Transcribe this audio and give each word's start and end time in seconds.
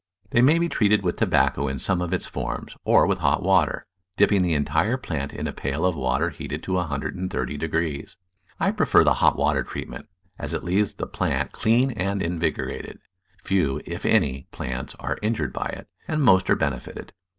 They 0.31 0.41
may 0.41 0.57
be 0.57 0.67
treated 0.67 1.03
with 1.03 1.17
tobacco 1.17 1.67
in 1.67 1.77
some 1.77 2.01
of 2.01 2.11
its 2.11 2.25
forms, 2.25 2.75
or 2.83 3.05
with 3.05 3.19
hot 3.19 3.43
water— 3.43 3.85
dipping 4.17 4.41
the 4.41 4.55
entire 4.55 4.97
plant 4.97 5.31
in 5.31 5.45
a 5.45 5.53
pail 5.53 5.85
of 5.85 5.95
water 5.95 6.31
heated 6.31 6.63
to 6.63 6.73
130. 6.73 8.05
I 8.59 8.71
prefer 8.71 9.03
the 9.03 9.13
hot 9.13 9.37
water 9.37 9.61
treatment, 9.63 10.07
as 10.39 10.55
it 10.55 10.63
leaves 10.63 10.93
the 10.93 11.05
plant 11.05 11.51
clean 11.51 11.91
and 11.91 12.23
invigorated. 12.23 12.97
Few, 13.43 13.79
if 13.85 14.03
any, 14.03 14.47
plants 14.51 14.95
are 14.99 15.19
injured 15.21 15.53
by 15.53 15.67
it, 15.67 15.87
and 16.07 16.23
most 16.23 16.49
are 16.49 16.55
benefited. 16.55 17.13